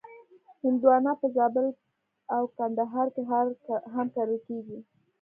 هندوانه 0.61 1.11
په 1.21 1.27
زابل 1.35 1.67
او 2.35 2.43
کندهار 2.57 3.07
کې 3.15 3.23
هم 3.93 4.07
کرل 4.15 4.37
کېږي. 4.47 4.77